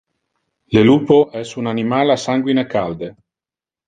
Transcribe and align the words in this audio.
Le 0.77 0.81
lupo 0.87 1.17
es 1.41 1.51
un 1.63 1.69
animal 1.71 2.13
a 2.13 2.15
sanguine 2.23 2.65
calde. 2.73 3.11